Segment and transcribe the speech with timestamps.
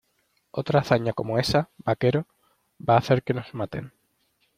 [0.49, 2.25] Otra hazaña como esa, vaquero,
[2.81, 3.93] va a hacer que nos maten.